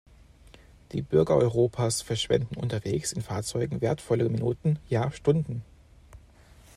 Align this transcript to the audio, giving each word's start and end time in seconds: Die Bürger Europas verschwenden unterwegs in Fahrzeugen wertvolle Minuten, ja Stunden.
Die 0.93 1.03
Bürger 1.03 1.37
Europas 1.37 2.01
verschwenden 2.01 2.55
unterwegs 2.55 3.11
in 3.13 3.21
Fahrzeugen 3.21 3.81
wertvolle 3.81 4.27
Minuten, 4.29 4.79
ja 4.89 5.11
Stunden. 5.11 5.61